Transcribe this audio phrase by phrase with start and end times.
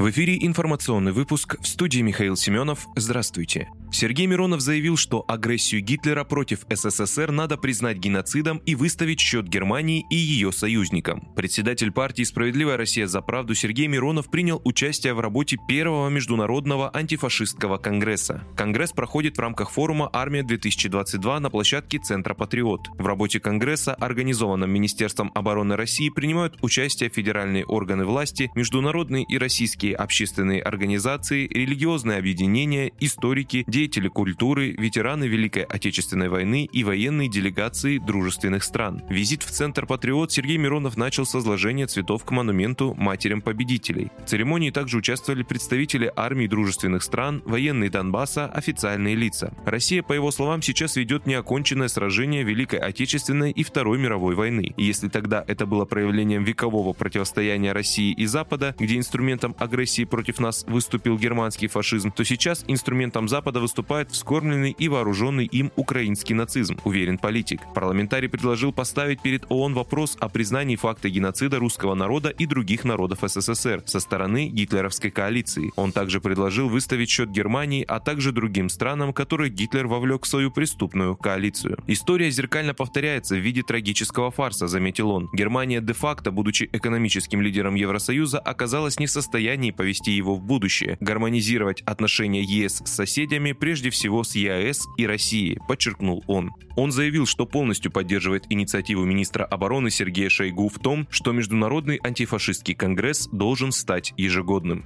[0.00, 2.88] В эфире информационный выпуск в студии Михаил Семенов.
[2.96, 3.68] Здравствуйте.
[3.92, 10.06] Сергей Миронов заявил, что агрессию Гитлера против СССР надо признать геноцидом и выставить счет Германии
[10.08, 11.28] и ее союзникам.
[11.36, 17.76] Председатель партии «Справедливая Россия за правду» Сергей Миронов принял участие в работе первого международного антифашистского
[17.76, 18.44] конгресса.
[18.56, 22.88] Конгресс проходит в рамках форума «Армия-2022» на площадке Центра «Патриот».
[22.96, 29.89] В работе конгресса, организованном Министерством обороны России, принимают участие федеральные органы власти, международные и российские
[29.92, 38.64] общественные организации, религиозные объединения, историки, деятели культуры, ветераны Великой Отечественной войны и военные делегации дружественных
[38.64, 39.02] стран.
[39.08, 44.10] Визит в Центр Патриот Сергей Миронов начал с возложения цветов к монументу матерям победителей.
[44.24, 49.52] В церемонии также участвовали представители армий дружественных стран, военные Донбасса, официальные лица.
[49.64, 54.72] Россия, по его словам, сейчас ведет неоконченное сражение Великой Отечественной и Второй мировой войны.
[54.76, 60.40] И если тогда это было проявлением векового противостояния России и Запада, где инструментом агрессии против
[60.40, 66.78] нас выступил германский фашизм, то сейчас инструментом Запада выступает вскормленный и вооруженный им украинский нацизм,
[66.84, 67.60] уверен политик.
[67.74, 73.20] Парламентарий предложил поставить перед ООН вопрос о признании факта геноцида русского народа и других народов
[73.22, 75.72] СССР со стороны гитлеровской коалиции.
[75.76, 80.50] Он также предложил выставить счет Германии, а также другим странам, которые Гитлер вовлек в свою
[80.50, 81.78] преступную коалицию.
[81.86, 85.28] История зеркально повторяется в виде трагического фарса, заметил он.
[85.32, 91.82] Германия де-факто, будучи экономическим лидером Евросоюза, оказалась не в состоянии повести его в будущее, гармонизировать
[91.82, 96.52] отношения ЕС с соседями, прежде всего с ЕАЭС и Россией, подчеркнул он.
[96.76, 102.74] Он заявил, что полностью поддерживает инициативу министра обороны Сергея Шойгу в том, что Международный антифашистский
[102.74, 104.84] конгресс должен стать ежегодным.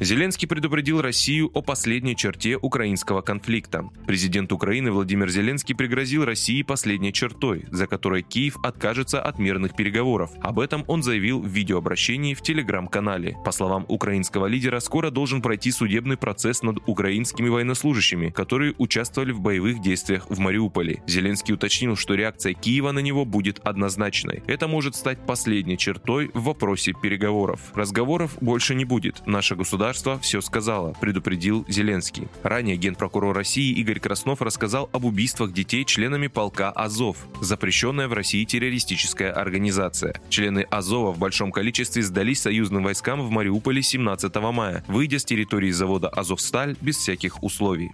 [0.00, 3.88] Зеленский предупредил Россию о последней черте украинского конфликта.
[4.08, 10.32] Президент Украины Владимир Зеленский пригрозил России последней чертой, за которой Киев откажется от мирных переговоров.
[10.42, 13.36] Об этом он заявил в видеообращении в телеграм-канале.
[13.44, 19.40] По словам украинского лидера, скоро должен пройти судебный процесс над украинскими военнослужащими, которые участвовали в
[19.40, 21.04] боевых действиях в Мариуполе.
[21.06, 24.42] Зеленский уточнил, что реакция Киева на него будет однозначной.
[24.48, 27.60] Это может стать последней чертой в вопросе переговоров.
[27.74, 29.24] Разговоров больше не будет.
[29.26, 32.26] Наше государство государство все сказала, предупредил Зеленский.
[32.42, 38.44] Ранее генпрокурор России Игорь Краснов рассказал об убийствах детей членами полка Азов, запрещенная в России
[38.46, 40.14] террористическая организация.
[40.30, 45.70] Члены Азова в большом количестве сдались союзным войскам в Мариуполе 17 мая, выйдя с территории
[45.70, 47.92] завода «Азовсталь» без всяких условий.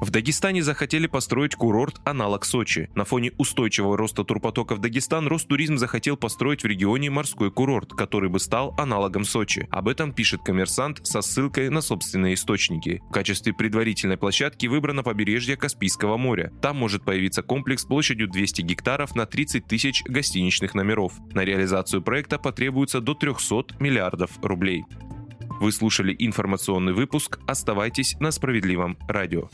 [0.00, 2.88] В Дагестане захотели построить курорт аналог Сочи.
[2.94, 8.30] На фоне устойчивого роста турпотока в Дагестан Ростуризм захотел построить в регионе морской курорт, который
[8.30, 9.66] бы стал аналогом Сочи.
[9.70, 13.02] Об этом пишет коммерсант со ссылкой на собственные источники.
[13.08, 16.52] В качестве предварительной площадки выбрано побережье Каспийского моря.
[16.62, 21.14] Там может появиться комплекс площадью 200 гектаров на 30 тысяч гостиничных номеров.
[21.34, 24.84] На реализацию проекта потребуется до 300 миллиардов рублей.
[25.60, 27.40] Вы слушали информационный выпуск.
[27.48, 29.50] Оставайтесь на справедливом радио.